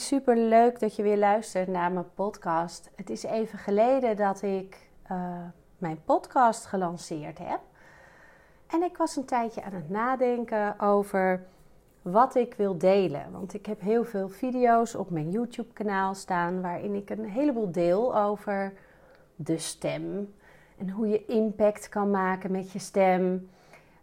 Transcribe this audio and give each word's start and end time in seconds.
super 0.00 0.36
leuk 0.36 0.80
dat 0.80 0.96
je 0.96 1.02
weer 1.02 1.18
luistert 1.18 1.68
naar 1.68 1.92
mijn 1.92 2.14
podcast. 2.14 2.90
Het 2.96 3.10
is 3.10 3.22
even 3.22 3.58
geleden 3.58 4.16
dat 4.16 4.42
ik 4.42 4.88
uh, 5.12 5.18
mijn 5.78 6.02
podcast 6.04 6.66
gelanceerd 6.66 7.38
heb. 7.38 7.60
En 8.66 8.82
ik 8.82 8.96
was 8.96 9.16
een 9.16 9.24
tijdje 9.24 9.62
aan 9.62 9.72
het 9.72 9.90
nadenken 9.90 10.80
over 10.80 11.46
wat 12.02 12.34
ik 12.34 12.54
wil 12.54 12.78
delen. 12.78 13.32
Want 13.32 13.54
ik 13.54 13.66
heb 13.66 13.80
heel 13.80 14.04
veel 14.04 14.28
video's 14.28 14.94
op 14.94 15.10
mijn 15.10 15.30
YouTube-kanaal 15.30 16.14
staan 16.14 16.60
waarin 16.60 16.94
ik 16.94 17.10
een 17.10 17.24
heleboel 17.24 17.72
deel 17.72 18.16
over 18.16 18.72
de 19.36 19.58
stem 19.58 20.34
en 20.78 20.90
hoe 20.90 21.08
je 21.08 21.26
impact 21.26 21.88
kan 21.88 22.10
maken 22.10 22.52
met 22.52 22.72
je 22.72 22.78
stem. 22.78 23.50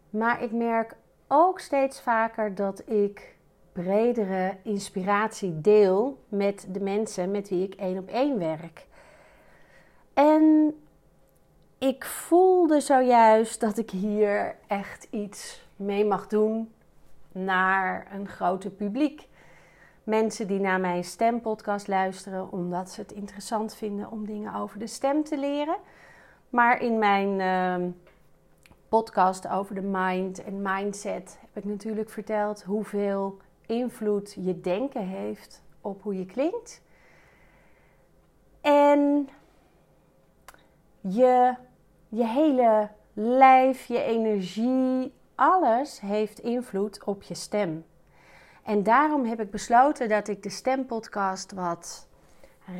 Maar 0.09 0.43
ik 0.43 0.51
merk 0.51 0.95
ook 1.27 1.59
steeds 1.59 2.01
vaker 2.01 2.55
dat 2.55 2.89
ik 2.89 3.36
bredere 3.83 4.57
inspiratie 4.61 5.61
deel 5.61 6.23
met 6.29 6.67
de 6.71 6.79
mensen 6.79 7.31
met 7.31 7.49
wie 7.49 7.63
ik 7.63 7.75
één 7.75 7.97
op 7.97 8.09
één 8.09 8.39
werk. 8.39 8.85
En 10.13 10.75
ik 11.77 12.05
voelde 12.05 12.79
zojuist 12.79 13.59
dat 13.59 13.77
ik 13.77 13.89
hier 13.89 14.55
echt 14.67 15.07
iets 15.09 15.61
mee 15.75 16.05
mag 16.05 16.27
doen 16.27 16.71
naar 17.31 18.07
een 18.13 18.27
groter 18.27 18.69
publiek. 18.69 19.27
Mensen 20.03 20.47
die 20.47 20.59
naar 20.59 20.79
mijn 20.79 21.03
stempodcast 21.03 21.87
luisteren 21.87 22.51
omdat 22.51 22.89
ze 22.89 23.01
het 23.01 23.11
interessant 23.11 23.75
vinden 23.75 24.11
om 24.11 24.25
dingen 24.25 24.55
over 24.55 24.79
de 24.79 24.87
stem 24.87 25.23
te 25.23 25.37
leren. 25.37 25.77
Maar 26.49 26.81
in 26.81 26.99
mijn 26.99 27.39
uh, 27.39 27.87
podcast 28.89 29.47
over 29.47 29.75
de 29.75 29.81
mind 29.81 30.43
en 30.43 30.61
mindset 30.61 31.39
heb 31.41 31.63
ik 31.63 31.69
natuurlijk 31.69 32.09
verteld 32.09 32.63
hoeveel 32.63 33.37
invloed 33.67 34.37
je 34.39 34.61
denken 34.61 35.07
heeft 35.07 35.63
op 35.81 36.01
hoe 36.01 36.17
je 36.17 36.25
klinkt. 36.25 36.81
En 38.61 39.29
je, 40.99 41.53
je 42.09 42.25
hele 42.25 42.89
lijf, 43.13 43.85
je 43.85 44.01
energie, 44.03 45.13
alles 45.35 45.99
heeft 45.99 46.39
invloed 46.39 47.03
op 47.03 47.23
je 47.23 47.35
stem. 47.35 47.85
En 48.63 48.83
daarom 48.83 49.25
heb 49.25 49.39
ik 49.39 49.51
besloten 49.51 50.09
dat 50.09 50.27
ik 50.27 50.43
de 50.43 50.49
stempodcast 50.49 51.51
wat 51.51 52.07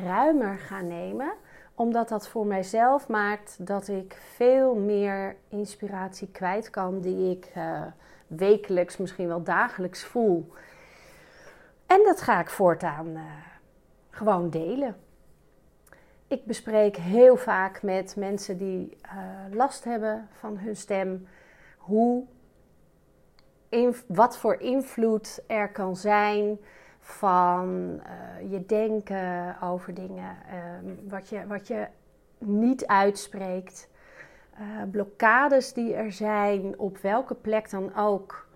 ruimer 0.04 0.58
ga 0.58 0.80
nemen 0.80 1.32
omdat 1.78 2.08
dat 2.08 2.28
voor 2.28 2.46
mijzelf 2.46 3.08
maakt 3.08 3.66
dat 3.66 3.88
ik 3.88 4.18
veel 4.34 4.74
meer 4.74 5.36
inspiratie 5.48 6.28
kwijt 6.32 6.70
kan 6.70 7.00
die 7.00 7.30
ik 7.30 7.52
uh, 7.56 7.82
wekelijks, 8.26 8.96
misschien 8.96 9.28
wel 9.28 9.42
dagelijks 9.42 10.04
voel. 10.04 10.52
En 11.88 12.04
dat 12.04 12.20
ga 12.20 12.40
ik 12.40 12.50
voortaan 12.50 13.06
uh, 13.06 13.22
gewoon 14.10 14.50
delen. 14.50 14.96
Ik 16.26 16.44
bespreek 16.44 16.96
heel 16.96 17.36
vaak 17.36 17.82
met 17.82 18.16
mensen 18.16 18.58
die 18.58 18.98
uh, 19.04 19.56
last 19.56 19.84
hebben 19.84 20.28
van 20.32 20.58
hun 20.58 20.76
stem 20.76 21.26
hoe, 21.76 22.24
in, 23.68 23.96
wat 24.06 24.38
voor 24.38 24.60
invloed 24.60 25.42
er 25.46 25.68
kan 25.68 25.96
zijn 25.96 26.58
van 27.00 28.00
uh, 28.06 28.50
je 28.50 28.66
denken 28.66 29.56
over 29.62 29.94
dingen, 29.94 30.36
uh, 30.46 30.92
wat, 31.08 31.28
je, 31.28 31.46
wat 31.46 31.66
je 31.66 31.86
niet 32.38 32.86
uitspreekt, 32.86 33.88
blokkades 34.90 35.72
die 35.72 35.94
er 35.94 36.12
zijn, 36.12 36.78
op 36.78 36.98
welke 36.98 37.34
plek 37.34 37.70
dan 37.70 37.96
ook 37.96 38.47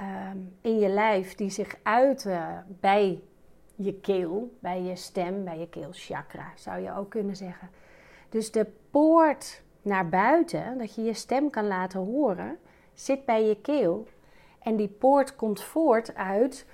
ehm, 0.00 0.38
in 0.60 0.78
je 0.78 0.88
lijf, 0.88 1.34
die 1.34 1.50
zich 1.50 1.76
uiten 1.82 2.66
bij 2.80 3.20
je 3.74 3.94
keel, 3.94 4.56
bij 4.58 4.82
je 4.82 4.96
stem, 4.96 5.44
bij 5.44 5.58
je 5.58 5.68
keelchakra, 5.68 6.52
zou 6.56 6.80
je 6.80 6.96
ook 6.96 7.10
kunnen 7.10 7.36
zeggen. 7.36 7.70
Dus 8.28 8.50
de 8.50 8.66
poort 8.90 9.62
naar 9.82 10.08
buiten, 10.08 10.78
dat 10.78 10.94
je 10.94 11.02
je 11.02 11.14
stem 11.14 11.50
kan 11.50 11.66
laten 11.66 12.00
horen, 12.00 12.58
zit 12.94 13.24
bij 13.24 13.44
je 13.44 13.60
keel. 13.60 14.06
En 14.62 14.76
die 14.76 14.88
poort 14.88 15.36
komt 15.36 15.62
voort 15.62 16.14
uit 16.14 16.66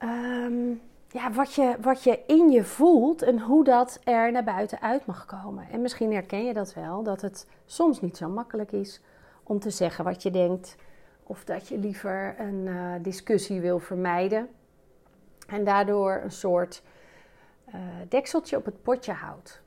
Ehm, 0.00 0.68
ja, 1.08 1.32
wat, 1.32 1.54
je, 1.54 1.76
wat 1.80 2.02
je 2.02 2.22
in 2.26 2.50
je 2.50 2.64
voelt 2.64 3.22
en 3.22 3.40
hoe 3.40 3.64
dat 3.64 4.00
er 4.04 4.32
naar 4.32 4.44
buiten 4.44 4.80
uit 4.80 5.06
mag 5.06 5.26
komen. 5.26 5.66
En 5.70 5.82
misschien 5.82 6.12
herken 6.12 6.44
je 6.44 6.54
dat 6.54 6.74
wel, 6.74 7.02
dat 7.02 7.20
het 7.20 7.46
soms 7.66 8.00
niet 8.00 8.16
zo 8.16 8.28
makkelijk 8.28 8.72
is 8.72 9.00
om 9.42 9.58
te 9.58 9.70
zeggen 9.70 10.04
wat 10.04 10.22
je 10.22 10.30
denkt. 10.30 10.76
Of 11.30 11.44
dat 11.44 11.68
je 11.68 11.78
liever 11.78 12.34
een 12.38 12.66
uh, 12.66 12.92
discussie 13.02 13.60
wil 13.60 13.78
vermijden. 13.78 14.48
En 15.46 15.64
daardoor 15.64 16.20
een 16.24 16.30
soort 16.30 16.82
uh, 17.68 17.74
dekseltje 18.08 18.56
op 18.56 18.64
het 18.64 18.82
potje 18.82 19.12
houdt. 19.12 19.62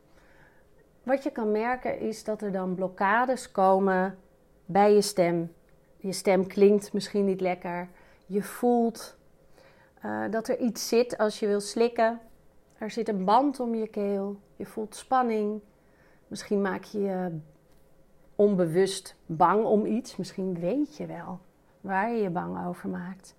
Wat 1.04 1.24
je 1.24 1.32
kan 1.32 1.52
merken 1.52 2.00
is 2.00 2.24
dat 2.24 2.42
er 2.42 2.52
dan 2.52 2.76
blokkades 2.76 3.52
komen 3.52 4.18
bij 4.66 4.94
je 4.94 5.02
stem. 5.02 5.54
Je 5.98 6.12
stem 6.12 6.48
klinkt 6.48 6.94
misschien 6.94 7.26
niet 7.26 7.42
lekker. 7.42 7.90
Je 8.26 8.44
voelt 8.44 9.18
uh, 10.06 10.24
dat 10.30 10.48
er 10.48 10.58
iets 10.58 10.88
zit 10.88 11.18
als 11.18 11.40
je 11.40 11.48
wil 11.48 11.62
slikken. 11.62 12.20
Er 12.78 12.92
zit 12.92 13.08
een 13.08 13.26
band 13.26 13.60
om 13.60 13.76
je 13.76 13.88
keel. 13.88 14.40
Je 14.56 14.66
voelt 14.66 14.96
spanning. 14.96 15.62
Misschien 16.28 16.62
maak 16.62 16.84
je 16.84 17.00
je 17.00 17.40
onbewust 18.36 19.16
bang 19.26 19.66
om 19.66 19.86
iets. 19.86 20.16
Misschien 20.16 20.60
weet 20.60 20.98
je 20.98 21.06
wel 21.06 21.40
waar 21.84 22.12
je 22.12 22.22
je 22.22 22.30
bang 22.30 22.68
over 22.68 22.90
maakt. 22.90 23.36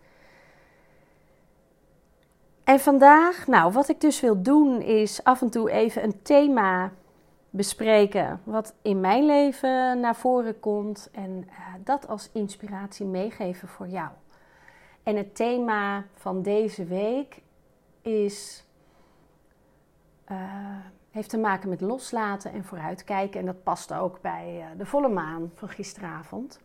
En 2.65 2.81
vandaag, 2.81 3.47
nou, 3.47 3.73
wat 3.73 3.89
ik 3.89 4.01
dus 4.01 4.21
wil 4.21 4.43
doen, 4.43 4.81
is 4.81 5.25
af 5.25 5.41
en 5.41 5.51
toe 5.51 5.71
even 5.71 6.05
een 6.05 6.23
thema 6.23 6.93
bespreken. 7.51 8.41
Wat 8.45 8.75
in 8.83 9.01
mijn 9.01 9.27
leven 9.27 10.01
naar 10.01 10.17
voren 10.17 10.61
komt. 10.61 11.09
En 11.13 11.45
uh, 11.49 11.59
dat 11.85 12.09
als 12.09 12.31
inspiratie 12.33 13.07
meegeven 13.07 13.69
voor 13.69 13.89
jou. 13.89 14.11
En 15.03 15.17
het 15.17 15.37
thema 15.37 16.05
van 16.15 16.43
deze 16.43 16.85
week 16.85 17.43
is, 18.03 18.65
uh, 20.31 20.39
heeft 21.11 21.29
te 21.29 21.39
maken 21.39 21.69
met 21.69 21.81
loslaten 21.81 22.53
en 22.53 22.65
vooruitkijken. 22.65 23.41
En 23.41 23.47
dat 23.47 23.63
past 23.63 23.93
ook 23.93 24.21
bij 24.21 24.57
uh, 24.59 24.79
de 24.79 24.87
volle 24.87 25.09
maan 25.09 25.51
van 25.55 25.69
gisteravond. 25.69 26.61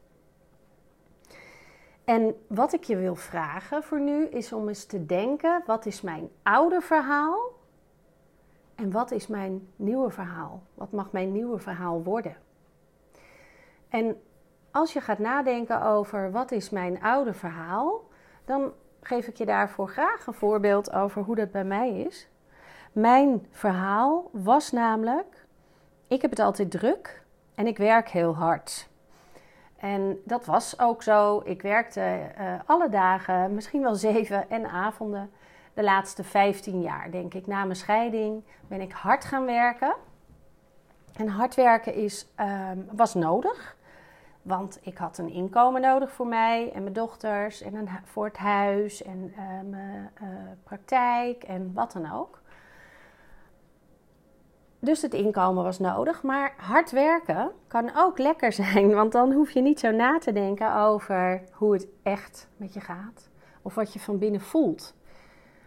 En 2.09 2.35
wat 2.47 2.73
ik 2.73 2.83
je 2.83 2.95
wil 2.95 3.15
vragen 3.15 3.83
voor 3.83 3.99
nu 3.99 4.25
is 4.25 4.53
om 4.53 4.67
eens 4.67 4.85
te 4.85 5.05
denken: 5.05 5.63
wat 5.65 5.85
is 5.85 6.01
mijn 6.01 6.29
oude 6.43 6.81
verhaal? 6.81 7.51
En 8.75 8.91
wat 8.91 9.11
is 9.11 9.27
mijn 9.27 9.67
nieuwe 9.75 10.09
verhaal? 10.09 10.63
Wat 10.73 10.91
mag 10.91 11.11
mijn 11.11 11.31
nieuwe 11.31 11.59
verhaal 11.59 12.03
worden? 12.03 12.35
En 13.89 14.21
als 14.71 14.93
je 14.93 15.01
gaat 15.01 15.19
nadenken 15.19 15.81
over 15.81 16.31
wat 16.31 16.51
is 16.51 16.69
mijn 16.69 17.01
oude 17.01 17.33
verhaal, 17.33 18.07
dan 18.45 18.71
geef 19.01 19.27
ik 19.27 19.37
je 19.37 19.45
daarvoor 19.45 19.89
graag 19.89 20.27
een 20.27 20.33
voorbeeld 20.33 20.91
over 20.91 21.21
hoe 21.21 21.35
dat 21.35 21.51
bij 21.51 21.65
mij 21.65 21.99
is. 21.99 22.29
Mijn 22.91 23.47
verhaal 23.51 24.29
was 24.31 24.71
namelijk: 24.71 25.45
ik 26.07 26.21
heb 26.21 26.29
het 26.29 26.39
altijd 26.39 26.71
druk 26.71 27.23
en 27.55 27.67
ik 27.67 27.77
werk 27.77 28.09
heel 28.09 28.35
hard. 28.35 28.88
En 29.79 30.21
dat 30.25 30.45
was 30.45 30.79
ook 30.79 31.03
zo. 31.03 31.41
Ik 31.45 31.61
werkte 31.61 32.19
uh, 32.39 32.53
alle 32.65 32.89
dagen, 32.89 33.53
misschien 33.53 33.81
wel 33.81 33.95
zeven 33.95 34.49
en 34.49 34.69
avonden, 34.69 35.31
de 35.73 35.83
laatste 35.83 36.23
15 36.23 36.81
jaar, 36.81 37.11
denk 37.11 37.33
ik. 37.33 37.47
Na 37.47 37.63
mijn 37.63 37.75
scheiding 37.75 38.43
ben 38.67 38.81
ik 38.81 38.91
hard 38.91 39.25
gaan 39.25 39.45
werken. 39.45 39.95
En 41.15 41.27
hard 41.27 41.55
werken 41.55 41.93
is, 41.93 42.27
uh, 42.39 42.69
was 42.91 43.13
nodig. 43.13 43.77
Want 44.41 44.79
ik 44.81 44.97
had 44.97 45.17
een 45.17 45.29
inkomen 45.29 45.81
nodig 45.81 46.11
voor 46.11 46.27
mij 46.27 46.71
en 46.73 46.81
mijn 46.81 46.93
dochters 46.93 47.61
en 47.61 47.75
een, 47.75 47.89
voor 48.03 48.25
het 48.25 48.37
huis 48.37 49.03
en 49.03 49.33
uh, 49.37 49.69
mijn 49.69 50.11
uh, 50.21 50.27
praktijk 50.63 51.43
en 51.43 51.71
wat 51.73 51.91
dan 51.91 52.11
ook. 52.13 52.41
Dus 54.79 55.01
het 55.01 55.13
inkomen 55.13 55.63
was 55.63 55.79
nodig. 55.79 56.23
Maar 56.23 56.53
hard 56.57 56.91
werken 56.91 57.51
kan 57.67 57.91
ook 57.95 58.17
lekker 58.17 58.51
zijn. 58.51 58.93
Want 58.99 59.11
dan 59.11 59.33
hoef 59.33 59.51
je 59.51 59.61
niet 59.61 59.79
zo 59.79 59.91
na 59.91 60.17
te 60.17 60.31
denken 60.31 60.75
over 60.75 61.41
hoe 61.51 61.73
het 61.73 61.87
echt 62.03 62.47
met 62.57 62.73
je 62.73 62.79
gaat. 62.79 63.29
Of 63.61 63.75
wat 63.75 63.93
je 63.93 63.99
van 63.99 64.17
binnen 64.17 64.41
voelt. 64.41 64.97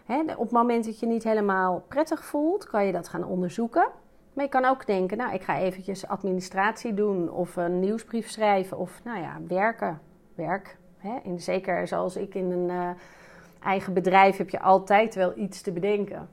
Op 0.07 0.37
het 0.37 0.51
moment 0.51 0.85
dat 0.85 0.99
je 0.99 1.05
niet 1.05 1.23
helemaal 1.23 1.83
prettig 1.87 2.25
voelt, 2.25 2.65
kan 2.65 2.85
je 2.85 2.91
dat 2.91 3.07
gaan 3.07 3.25
onderzoeken. 3.25 3.87
Maar 4.33 4.43
je 4.43 4.49
kan 4.49 4.65
ook 4.65 4.85
denken, 4.85 5.17
nou, 5.17 5.33
ik 5.33 5.41
ga 5.41 5.59
eventjes 5.59 6.07
administratie 6.07 6.93
doen 6.93 7.31
of 7.31 7.55
een 7.55 7.79
nieuwsbrief 7.79 8.29
schrijven 8.29 8.77
of, 8.77 9.01
nou 9.03 9.19
ja, 9.19 9.37
werken. 9.47 10.01
Werk. 10.35 10.77
En 11.23 11.39
zeker 11.39 11.87
zoals 11.87 12.15
ik 12.15 12.35
in 12.35 12.51
een 12.51 12.69
uh, 12.69 12.89
eigen 13.63 13.93
bedrijf 13.93 14.37
heb 14.37 14.49
je 14.49 14.59
altijd 14.59 15.15
wel 15.15 15.37
iets 15.37 15.61
te 15.61 15.71
bedenken. 15.71 16.29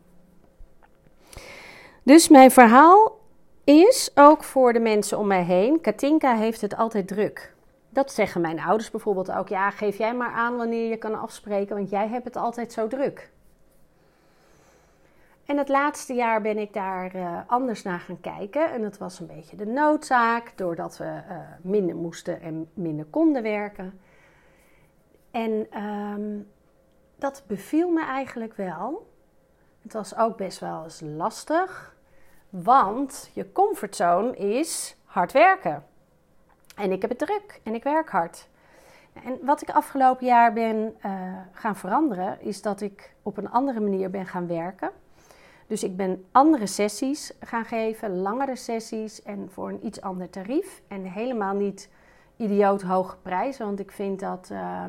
Dus 2.02 2.28
mijn 2.28 2.50
verhaal 2.50 3.18
is 3.64 4.10
ook 4.14 4.44
voor 4.44 4.72
de 4.72 4.80
mensen 4.80 5.18
om 5.18 5.26
mij 5.26 5.42
heen. 5.42 5.80
Katinka 5.80 6.36
heeft 6.36 6.60
het 6.60 6.76
altijd 6.76 7.08
druk. 7.08 7.54
Dat 7.88 8.12
zeggen 8.12 8.40
mijn 8.40 8.60
ouders 8.60 8.90
bijvoorbeeld 8.90 9.32
ook. 9.32 9.48
Ja, 9.48 9.70
geef 9.70 9.98
jij 9.98 10.14
maar 10.14 10.32
aan 10.32 10.56
wanneer 10.56 10.88
je 10.88 10.96
kan 10.96 11.20
afspreken, 11.20 11.76
want 11.76 11.90
jij 11.90 12.08
hebt 12.08 12.24
het 12.24 12.36
altijd 12.36 12.72
zo 12.72 12.86
druk. 12.86 13.30
En 15.44 15.56
het 15.56 15.68
laatste 15.68 16.14
jaar 16.14 16.40
ben 16.40 16.58
ik 16.58 16.72
daar 16.72 17.16
uh, 17.16 17.38
anders 17.46 17.82
naar 17.82 18.00
gaan 18.00 18.20
kijken. 18.20 18.70
En 18.72 18.82
dat 18.82 18.98
was 18.98 19.20
een 19.20 19.26
beetje 19.26 19.56
de 19.56 19.66
noodzaak, 19.66 20.52
doordat 20.56 20.96
we 20.96 21.04
uh, 21.04 21.36
minder 21.62 21.96
moesten 21.96 22.40
en 22.40 22.70
minder 22.74 23.04
konden 23.04 23.42
werken. 23.42 24.00
En 25.30 25.82
um, 25.82 26.48
dat 27.16 27.44
beviel 27.46 27.88
me 27.88 28.04
eigenlijk 28.04 28.54
wel. 28.54 29.09
Het 29.82 29.92
was 29.92 30.16
ook 30.16 30.36
best 30.36 30.58
wel 30.58 30.84
eens 30.84 31.00
lastig, 31.00 31.94
want 32.48 33.30
je 33.32 33.52
comfortzone 33.52 34.36
is 34.36 34.96
hard 35.04 35.32
werken. 35.32 35.84
En 36.76 36.92
ik 36.92 37.00
heb 37.00 37.10
het 37.10 37.18
druk 37.18 37.60
en 37.62 37.74
ik 37.74 37.82
werk 37.82 38.10
hard. 38.10 38.48
En 39.24 39.38
wat 39.42 39.62
ik 39.62 39.70
afgelopen 39.70 40.26
jaar 40.26 40.52
ben 40.52 40.96
uh, 41.06 41.12
gaan 41.52 41.76
veranderen, 41.76 42.40
is 42.40 42.62
dat 42.62 42.80
ik 42.80 43.14
op 43.22 43.36
een 43.36 43.50
andere 43.50 43.80
manier 43.80 44.10
ben 44.10 44.26
gaan 44.26 44.46
werken. 44.46 44.90
Dus 45.66 45.84
ik 45.84 45.96
ben 45.96 46.24
andere 46.32 46.66
sessies 46.66 47.32
gaan 47.40 47.64
geven, 47.64 48.20
langere 48.20 48.56
sessies 48.56 49.22
en 49.22 49.48
voor 49.50 49.68
een 49.68 49.86
iets 49.86 50.00
ander 50.00 50.30
tarief. 50.30 50.82
En 50.88 51.04
helemaal 51.04 51.54
niet 51.54 51.88
idioot 52.36 52.82
hoge 52.82 53.16
prijzen, 53.16 53.66
want 53.66 53.80
ik 53.80 53.90
vind 53.90 54.20
dat. 54.20 54.48
Uh, 54.52 54.84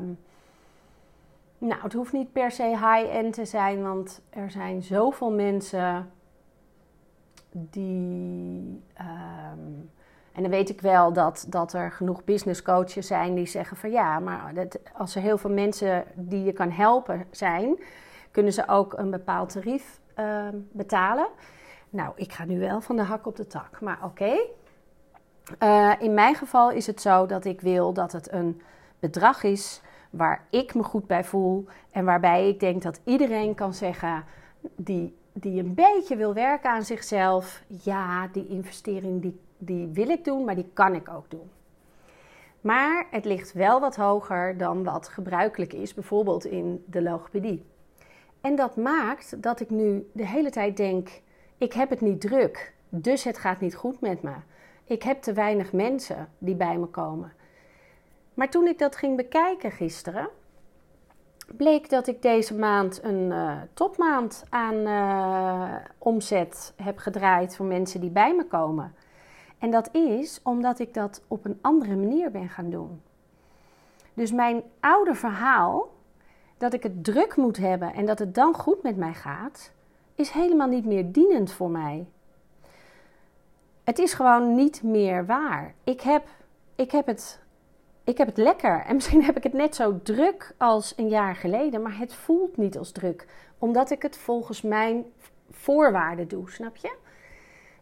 nou, 1.62 1.82
het 1.82 1.92
hoeft 1.92 2.12
niet 2.12 2.32
per 2.32 2.50
se 2.50 2.62
high-end 2.62 3.34
te 3.34 3.44
zijn, 3.44 3.82
want 3.82 4.20
er 4.30 4.50
zijn 4.50 4.82
zoveel 4.82 5.30
mensen 5.30 6.10
die. 7.50 8.82
Um, 9.00 9.90
en 10.32 10.42
dan 10.42 10.50
weet 10.50 10.68
ik 10.68 10.80
wel 10.80 11.12
dat, 11.12 11.46
dat 11.48 11.72
er 11.72 11.92
genoeg 11.92 12.24
business 12.24 12.62
coaches 12.62 13.06
zijn 13.06 13.34
die 13.34 13.46
zeggen 13.46 13.76
van 13.76 13.90
ja, 13.90 14.18
maar 14.18 14.54
dat, 14.54 14.78
als 14.96 15.14
er 15.14 15.22
heel 15.22 15.38
veel 15.38 15.50
mensen 15.50 16.04
die 16.14 16.44
je 16.44 16.52
kan 16.52 16.70
helpen 16.70 17.26
zijn, 17.30 17.78
kunnen 18.30 18.52
ze 18.52 18.68
ook 18.68 18.92
een 18.92 19.10
bepaald 19.10 19.52
tarief 19.52 20.00
uh, 20.18 20.48
betalen. 20.72 21.26
Nou, 21.90 22.12
ik 22.16 22.32
ga 22.32 22.44
nu 22.44 22.58
wel 22.58 22.80
van 22.80 22.96
de 22.96 23.02
hak 23.02 23.26
op 23.26 23.36
de 23.36 23.46
tak, 23.46 23.80
maar 23.80 23.98
oké. 24.04 24.36
Uh, 25.62 25.92
in 25.98 26.14
mijn 26.14 26.34
geval 26.34 26.70
is 26.70 26.86
het 26.86 27.00
zo 27.00 27.26
dat 27.26 27.44
ik 27.44 27.60
wil 27.60 27.92
dat 27.92 28.12
het 28.12 28.32
een 28.32 28.62
bedrag 28.98 29.42
is 29.42 29.82
waar 30.12 30.46
ik 30.50 30.74
me 30.74 30.82
goed 30.82 31.06
bij 31.06 31.24
voel 31.24 31.64
en 31.90 32.04
waarbij 32.04 32.48
ik 32.48 32.60
denk 32.60 32.82
dat 32.82 33.00
iedereen 33.04 33.54
kan 33.54 33.74
zeggen 33.74 34.24
die, 34.76 35.16
die 35.32 35.62
een 35.62 35.74
beetje 35.74 36.16
wil 36.16 36.34
werken 36.34 36.70
aan 36.70 36.84
zichzelf, 36.84 37.62
ja, 37.66 38.28
die 38.32 38.48
investering 38.48 39.22
die, 39.22 39.40
die 39.58 39.86
wil 39.86 40.08
ik 40.08 40.24
doen, 40.24 40.44
maar 40.44 40.54
die 40.54 40.70
kan 40.72 40.94
ik 40.94 41.08
ook 41.08 41.30
doen. 41.30 41.50
Maar 42.60 43.06
het 43.10 43.24
ligt 43.24 43.52
wel 43.52 43.80
wat 43.80 43.96
hoger 43.96 44.56
dan 44.56 44.84
wat 44.84 45.08
gebruikelijk 45.08 45.72
is, 45.72 45.94
bijvoorbeeld 45.94 46.44
in 46.44 46.84
de 46.86 47.02
logopedie. 47.02 47.64
En 48.40 48.56
dat 48.56 48.76
maakt 48.76 49.42
dat 49.42 49.60
ik 49.60 49.70
nu 49.70 50.10
de 50.12 50.26
hele 50.26 50.50
tijd 50.50 50.76
denk: 50.76 51.22
ik 51.58 51.72
heb 51.72 51.90
het 51.90 52.00
niet 52.00 52.20
druk, 52.20 52.74
dus 52.88 53.24
het 53.24 53.38
gaat 53.38 53.60
niet 53.60 53.74
goed 53.74 54.00
met 54.00 54.22
me. 54.22 54.34
Ik 54.84 55.02
heb 55.02 55.22
te 55.22 55.32
weinig 55.32 55.72
mensen 55.72 56.28
die 56.38 56.54
bij 56.54 56.78
me 56.78 56.86
komen. 56.86 57.32
Maar 58.34 58.50
toen 58.50 58.66
ik 58.66 58.78
dat 58.78 58.96
ging 58.96 59.16
bekijken 59.16 59.70
gisteren, 59.70 60.28
bleek 61.56 61.90
dat 61.90 62.06
ik 62.06 62.22
deze 62.22 62.54
maand 62.54 63.02
een 63.02 63.30
uh, 63.30 63.56
topmaand 63.74 64.44
aan 64.48 64.74
uh, 64.74 65.74
omzet 65.98 66.72
heb 66.76 66.98
gedraaid 66.98 67.56
voor 67.56 67.66
mensen 67.66 68.00
die 68.00 68.10
bij 68.10 68.34
me 68.34 68.46
komen. 68.46 68.94
En 69.58 69.70
dat 69.70 69.94
is 69.94 70.40
omdat 70.42 70.78
ik 70.78 70.94
dat 70.94 71.22
op 71.28 71.44
een 71.44 71.58
andere 71.60 71.96
manier 71.96 72.30
ben 72.30 72.48
gaan 72.48 72.70
doen. 72.70 73.02
Dus 74.14 74.32
mijn 74.32 74.62
oude 74.80 75.14
verhaal, 75.14 75.88
dat 76.56 76.72
ik 76.72 76.82
het 76.82 77.04
druk 77.04 77.36
moet 77.36 77.56
hebben 77.56 77.94
en 77.94 78.06
dat 78.06 78.18
het 78.18 78.34
dan 78.34 78.54
goed 78.54 78.82
met 78.82 78.96
mij 78.96 79.14
gaat, 79.14 79.72
is 80.14 80.30
helemaal 80.30 80.68
niet 80.68 80.84
meer 80.84 81.12
dienend 81.12 81.52
voor 81.52 81.70
mij. 81.70 82.06
Het 83.84 83.98
is 83.98 84.14
gewoon 84.14 84.54
niet 84.54 84.82
meer 84.82 85.26
waar. 85.26 85.74
Ik 85.84 86.00
heb, 86.00 86.28
ik 86.74 86.90
heb 86.90 87.06
het 87.06 87.41
ik 88.04 88.18
heb 88.18 88.26
het 88.26 88.36
lekker. 88.36 88.84
En 88.84 88.94
misschien 88.96 89.24
heb 89.24 89.36
ik 89.36 89.42
het 89.42 89.52
net 89.52 89.74
zo 89.74 90.00
druk 90.02 90.54
als 90.58 90.92
een 90.96 91.08
jaar 91.08 91.36
geleden, 91.36 91.82
maar 91.82 91.98
het 91.98 92.14
voelt 92.14 92.56
niet 92.56 92.78
als 92.78 92.92
druk. 92.92 93.26
Omdat 93.58 93.90
ik 93.90 94.02
het 94.02 94.16
volgens 94.16 94.62
mijn 94.62 95.04
voorwaarden 95.50 96.28
doe, 96.28 96.50
snap 96.50 96.76
je? 96.76 96.96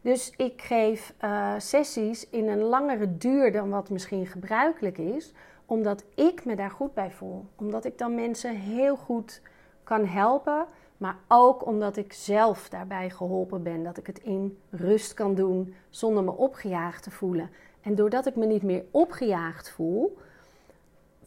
Dus 0.00 0.32
ik 0.36 0.62
geef 0.62 1.14
uh, 1.24 1.54
sessies 1.58 2.28
in 2.30 2.48
een 2.48 2.62
langere 2.62 3.16
duur 3.16 3.52
dan 3.52 3.70
wat 3.70 3.90
misschien 3.90 4.26
gebruikelijk 4.26 4.98
is, 4.98 5.32
omdat 5.66 6.04
ik 6.14 6.44
me 6.44 6.56
daar 6.56 6.70
goed 6.70 6.94
bij 6.94 7.10
voel. 7.10 7.44
Omdat 7.56 7.84
ik 7.84 7.98
dan 7.98 8.14
mensen 8.14 8.54
heel 8.54 8.96
goed 8.96 9.42
kan 9.84 10.06
helpen, 10.06 10.66
maar 10.96 11.16
ook 11.28 11.66
omdat 11.66 11.96
ik 11.96 12.12
zelf 12.12 12.68
daarbij 12.68 13.10
geholpen 13.10 13.62
ben. 13.62 13.82
Dat 13.82 13.96
ik 13.96 14.06
het 14.06 14.18
in 14.18 14.58
rust 14.70 15.14
kan 15.14 15.34
doen 15.34 15.74
zonder 15.90 16.24
me 16.24 16.30
opgejaagd 16.30 17.02
te 17.02 17.10
voelen. 17.10 17.50
En 17.80 17.94
doordat 17.94 18.26
ik 18.26 18.36
me 18.36 18.46
niet 18.46 18.62
meer 18.62 18.84
opgejaagd 18.90 19.70
voel, 19.70 20.18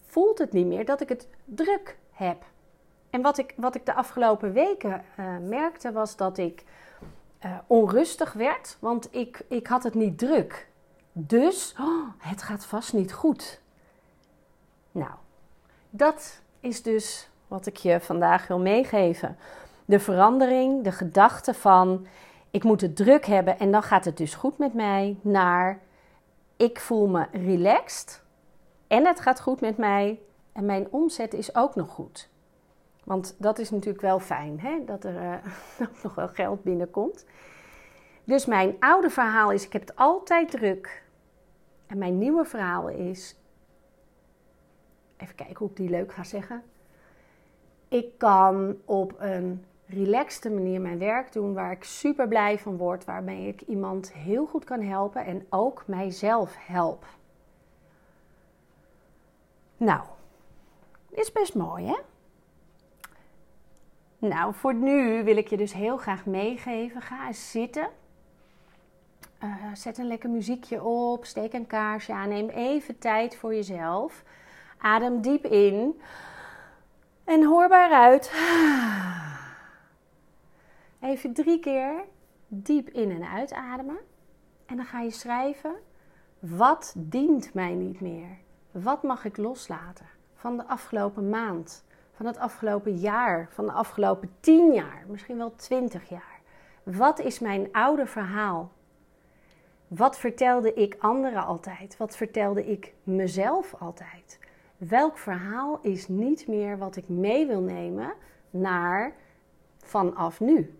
voelt 0.06 0.38
het 0.38 0.52
niet 0.52 0.66
meer 0.66 0.86
dat 0.86 1.02
ik 1.02 1.10
het 1.10 1.28
druk 1.46 1.98
heb. 2.12 2.44
En 3.10 3.22
wat 3.22 3.38
ik, 3.38 3.54
wat 3.58 3.76
ik 3.76 3.86
de 3.86 3.94
afgelopen 3.94 4.54
weken 4.54 5.04
uh, 5.20 5.38
merkte 5.38 5.92
was 5.92 6.16
dat 6.16 6.38
ik 6.38 6.64
uh, 7.46 7.52
onrustig 7.68 8.34
werd, 8.34 8.78
want 8.80 9.08
ik, 9.12 9.46
ik 9.48 9.68
had 9.68 9.84
het 9.84 9.94
niet 9.94 10.18
druk. 10.18 10.68
Dus 11.12 11.76
oh, 11.80 12.08
het 12.18 12.42
gaat 12.42 12.66
vast 12.66 12.94
niet 12.94 13.14
goed. 13.14 13.62
Nou, 14.92 15.12
dat 15.90 16.42
is 16.60 16.82
dus 16.82 17.30
wat 17.48 17.66
ik 17.66 17.78
je 17.78 18.00
vandaag 18.00 18.48
wil 18.48 18.60
meegeven. 18.60 19.38
De 19.86 20.00
verandering, 20.00 20.84
de 20.84 20.92
gedachte 20.92 21.54
van 21.54 22.08
ik 22.52 22.64
moet 22.64 22.82
het 22.82 22.96
druk 22.96 23.26
hebben 23.26 23.60
en 23.60 23.72
dan 23.72 23.84
gaat 23.84 24.06
het 24.06 24.18
dus 24.18 24.36
goed 24.36 24.58
met 24.58 24.74
mij, 24.74 25.18
naar 25.22 25.80
ik 26.58 26.80
voel 26.80 27.08
me 27.08 27.28
relaxed 27.32 28.24
en 28.88 29.06
het 29.06 29.20
gaat 29.20 29.42
goed 29.42 29.62
met 29.62 29.78
mij 29.78 30.20
en 30.52 30.66
mijn 30.66 30.88
omzet 30.92 31.34
is 31.34 31.56
ook 31.56 31.76
nog 31.76 31.90
goed. 31.90 32.30
Want 33.04 33.36
dat 33.38 33.60
is 33.60 33.70
natuurlijk 33.70 34.02
wel 34.02 34.20
fijn, 34.20 34.60
hè? 34.60 34.84
dat 34.86 35.04
er 35.04 35.42
nog 36.04 36.16
wel 36.16 36.28
geld 36.28 36.64
binnenkomt. 36.64 37.26
Dus 38.24 38.46
mijn 38.46 38.76
oude 38.80 39.10
verhaal 39.10 39.52
is: 39.52 39.66
ik 39.66 39.74
heb 39.74 39.82
het 39.82 39.96
altijd 39.96 40.52
druk. 40.52 41.04
En 41.88 41.98
mijn 41.98 42.18
nieuwe 42.18 42.46
verhaal 42.46 42.88
is: 42.88 43.36
even 45.18 45.36
kijken 45.36 45.58
hoe 45.58 45.70
ik 45.70 45.76
die 45.76 45.90
leuk 45.90 46.14
ga 46.14 46.24
zeggen. 46.24 46.64
Ik 47.88 48.18
kan 48.18 48.78
op 48.86 49.16
een 49.18 49.66
relaxte 49.94 50.50
manier 50.50 50.82
mijn 50.82 51.00
werk 51.00 51.34
doen 51.34 51.54
waar 51.54 51.72
ik 51.72 51.84
super 51.84 52.28
blij 52.28 52.60
van 52.60 52.78
word, 52.78 53.06
waarmee 53.06 53.48
ik 53.48 53.62
iemand 53.62 54.14
heel 54.14 54.46
goed 54.46 54.64
kan 54.64 54.82
helpen 54.82 55.26
en 55.26 55.46
ook 55.50 55.84
mijzelf 55.88 56.56
help. 56.60 57.06
Nou, 59.78 60.02
is 61.10 61.32
best 61.32 61.56
mooi 61.56 61.86
hè? 61.86 61.98
Nou, 64.28 64.54
voor 64.54 64.74
nu 64.74 65.24
wil 65.24 65.38
ik 65.38 65.48
je 65.48 65.58
dus 65.58 65.74
heel 65.74 65.98
graag 65.98 66.26
meegeven. 66.26 67.02
Ga 67.02 67.28
eens 67.28 67.52
zitten. 67.52 67.90
Uh, 69.44 69.56
zet 69.74 69.98
een 69.98 70.08
lekker 70.08 70.30
muziekje 70.30 70.84
op. 70.84 71.26
Steek 71.26 71.54
een 71.54 71.68
kaarsje 71.68 72.14
aan. 72.14 72.30
Neem 72.30 72.50
even 72.50 73.00
tijd 73.00 73.36
voor 73.36 73.56
jezelf. 73.56 74.24
Adem 74.78 75.22
diep 75.22 75.46
in. 75.46 76.02
En 77.24 77.44
hoorbaar 77.44 77.92
uit. 77.92 78.32
Even 81.04 81.34
drie 81.34 81.60
keer 81.60 82.04
diep 82.48 82.90
in 82.90 83.12
en 83.12 83.24
uitademen. 83.24 83.98
En 84.66 84.76
dan 84.76 84.86
ga 84.86 85.02
je 85.02 85.12
schrijven: 85.12 85.76
wat 86.40 86.94
dient 86.98 87.54
mij 87.54 87.74
niet 87.74 88.02
meer? 88.02 88.38
Wat 88.72 89.04
mag 89.04 89.26
ik 89.26 89.38
loslaten 89.38 90.06
van 90.36 90.58
de 90.58 90.68
afgelopen 90.68 91.30
maand, 91.30 91.84
van 92.12 92.26
het 92.26 92.38
afgelopen 92.38 92.96
jaar, 92.96 93.48
van 93.52 93.66
de 93.66 93.72
afgelopen 93.72 94.30
tien 94.40 94.74
jaar, 94.74 95.04
misschien 95.08 95.38
wel 95.38 95.56
twintig 95.56 96.10
jaar? 96.10 96.40
Wat 96.84 97.20
is 97.20 97.40
mijn 97.40 97.68
oude 97.72 98.06
verhaal? 98.06 98.72
Wat 99.88 100.20
vertelde 100.20 100.74
ik 100.74 100.96
anderen 101.00 101.46
altijd? 101.46 101.98
Wat 101.98 102.16
vertelde 102.16 102.66
ik 102.66 102.94
mezelf 103.04 103.76
altijd? 103.80 104.40
Welk 104.78 105.18
verhaal 105.18 105.80
is 105.82 106.08
niet 106.08 106.48
meer 106.48 106.78
wat 106.78 106.96
ik 106.96 107.10
mee 107.10 107.48
wil 107.48 107.62
nemen 107.62 108.14
naar 108.50 109.14
vanaf 109.78 110.40
nu? 110.40 110.78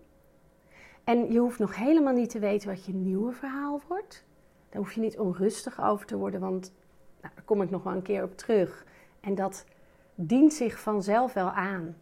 En 1.04 1.32
je 1.32 1.38
hoeft 1.38 1.58
nog 1.58 1.76
helemaal 1.76 2.12
niet 2.12 2.30
te 2.30 2.38
weten 2.38 2.68
wat 2.68 2.84
je 2.84 2.94
nieuwe 2.94 3.32
verhaal 3.32 3.80
wordt. 3.88 4.24
Daar 4.68 4.82
hoef 4.82 4.92
je 4.92 5.00
niet 5.00 5.18
onrustig 5.18 5.82
over 5.82 6.06
te 6.06 6.16
worden, 6.16 6.40
want 6.40 6.72
nou, 7.20 7.34
daar 7.34 7.44
kom 7.44 7.62
ik 7.62 7.70
nog 7.70 7.82
wel 7.82 7.92
een 7.92 8.02
keer 8.02 8.22
op 8.22 8.36
terug. 8.36 8.86
En 9.20 9.34
dat 9.34 9.64
dient 10.14 10.52
zich 10.52 10.80
vanzelf 10.80 11.32
wel 11.32 11.50
aan. 11.50 11.96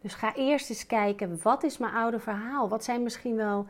Dus 0.00 0.14
ga 0.14 0.34
eerst 0.34 0.70
eens 0.70 0.86
kijken, 0.86 1.38
wat 1.42 1.62
is 1.62 1.78
mijn 1.78 1.92
oude 1.92 2.18
verhaal? 2.18 2.68
Wat 2.68 2.84
zijn 2.84 3.02
misschien 3.02 3.36
wel 3.36 3.66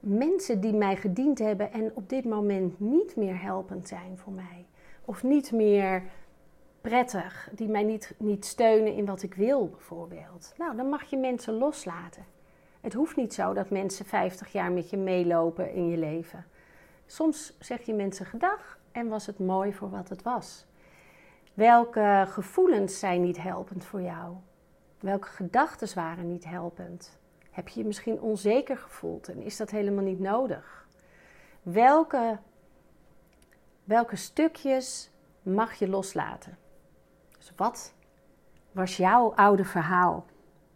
mensen 0.00 0.60
die 0.60 0.72
mij 0.72 0.96
gediend 0.96 1.38
hebben 1.38 1.72
en 1.72 1.90
op 1.94 2.08
dit 2.08 2.24
moment 2.24 2.80
niet 2.80 3.16
meer 3.16 3.42
helpend 3.42 3.88
zijn 3.88 4.18
voor 4.18 4.32
mij? 4.32 4.66
Of 5.04 5.22
niet 5.22 5.52
meer 5.52 6.02
prettig, 6.80 7.50
die 7.52 7.68
mij 7.68 7.82
niet, 7.82 8.14
niet 8.18 8.44
steunen 8.44 8.94
in 8.94 9.06
wat 9.06 9.22
ik 9.22 9.34
wil 9.34 9.68
bijvoorbeeld. 9.68 10.54
Nou, 10.58 10.76
dan 10.76 10.88
mag 10.88 11.02
je 11.02 11.16
mensen 11.16 11.54
loslaten. 11.54 12.24
Het 12.88 12.96
hoeft 12.96 13.16
niet 13.16 13.34
zo 13.34 13.52
dat 13.52 13.70
mensen 13.70 14.04
50 14.04 14.52
jaar 14.52 14.72
met 14.72 14.90
je 14.90 14.96
meelopen 14.96 15.72
in 15.72 15.88
je 15.88 15.96
leven. 15.96 16.46
Soms 17.06 17.56
zeg 17.58 17.80
je 17.80 17.94
mensen 17.94 18.26
gedag 18.26 18.78
en 18.92 19.08
was 19.08 19.26
het 19.26 19.38
mooi 19.38 19.74
voor 19.74 19.90
wat 19.90 20.08
het 20.08 20.22
was. 20.22 20.66
Welke 21.54 22.24
gevoelens 22.28 22.98
zijn 22.98 23.20
niet 23.20 23.42
helpend 23.42 23.84
voor 23.84 24.02
jou? 24.02 24.36
Welke 25.00 25.26
gedachten 25.26 25.94
waren 25.94 26.28
niet 26.28 26.44
helpend? 26.44 27.18
Heb 27.50 27.68
je 27.68 27.80
je 27.80 27.86
misschien 27.86 28.20
onzeker 28.20 28.76
gevoeld 28.76 29.28
en 29.28 29.42
is 29.42 29.56
dat 29.56 29.70
helemaal 29.70 30.04
niet 30.04 30.20
nodig? 30.20 30.86
Welke, 31.62 32.38
welke 33.84 34.16
stukjes 34.16 35.10
mag 35.42 35.74
je 35.74 35.88
loslaten? 35.88 36.58
Dus 37.38 37.52
wat 37.56 37.94
was 38.72 38.96
jouw 38.96 39.34
oude 39.34 39.64
verhaal? 39.64 40.24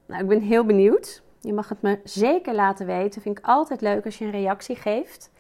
Nou, 0.07 0.23
ik 0.23 0.28
ben 0.28 0.40
heel 0.40 0.64
benieuwd. 0.64 1.23
Je 1.43 1.53
mag 1.53 1.69
het 1.69 1.83
me 1.83 2.01
zeker 2.05 2.55
laten 2.55 2.87
weten. 2.87 3.23
Vind 3.23 3.39
ik 3.39 3.47
altijd 3.47 3.81
leuk 3.81 4.05
als 4.05 4.19
je 4.19 4.25
een 4.25 4.31
reactie 4.31 4.77
geeft. 4.77 5.31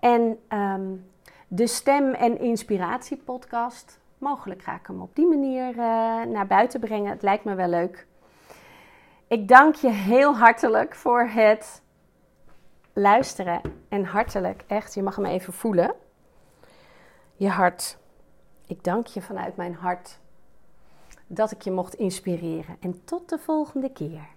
En 0.00 0.38
ehm, 0.48 0.90
de 1.48 1.66
Stem- 1.66 2.14
en 2.14 2.40
Inspiratie-podcast. 2.40 4.00
Mogelijk 4.18 4.62
ga 4.62 4.74
ik 4.74 4.86
hem 4.86 5.00
op 5.00 5.16
die 5.16 5.26
manier 5.26 5.68
uh, 5.70 5.76
naar 6.22 6.46
buiten 6.46 6.80
brengen. 6.80 7.10
Het 7.10 7.22
lijkt 7.22 7.44
me 7.44 7.54
wel 7.54 7.68
leuk. 7.68 8.06
Ik 9.26 9.48
dank 9.48 9.74
je 9.74 9.90
heel 9.90 10.36
hartelijk 10.36 10.94
voor 10.94 11.22
het 11.22 11.82
luisteren. 12.92 13.60
En 13.88 14.04
hartelijk, 14.04 14.64
echt, 14.66 14.94
je 14.94 15.02
mag 15.02 15.16
hem 15.16 15.24
even 15.24 15.52
voelen. 15.52 15.94
Je 17.36 17.48
hart. 17.48 17.98
Ik 18.66 18.84
dank 18.84 19.06
je 19.06 19.22
vanuit 19.22 19.56
mijn 19.56 19.74
hart 19.74 20.18
dat 21.26 21.50
ik 21.50 21.62
je 21.62 21.70
mocht 21.70 21.94
inspireren. 21.94 22.76
En 22.80 23.04
tot 23.04 23.28
de 23.28 23.38
volgende 23.38 23.92
keer. 23.92 24.28